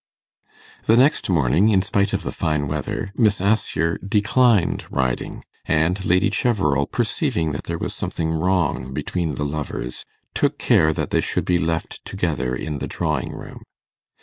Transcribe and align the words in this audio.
The 0.87 0.97
next 0.97 1.29
morning, 1.29 1.69
in 1.69 1.83
spite 1.83 2.11
of 2.11 2.23
the 2.23 2.31
fine 2.31 2.67
weather, 2.67 3.11
Miss 3.15 3.39
Assher 3.39 3.99
declined 3.99 4.83
riding, 4.89 5.43
and 5.65 6.03
Lady 6.03 6.31
Cheverel, 6.31 6.87
perceiving 6.87 7.51
that 7.51 7.65
there 7.65 7.77
was 7.77 7.93
something 7.93 8.31
wrong 8.31 8.95
between 8.95 9.35
the 9.35 9.45
lovers, 9.45 10.03
took 10.33 10.57
care 10.57 10.91
that 10.91 11.11
they 11.11 11.21
should 11.21 11.45
be 11.45 11.59
left 11.59 12.03
together 12.03 12.55
in 12.55 12.79
the 12.79 12.87
drawing 12.87 13.31
room. 13.31 13.61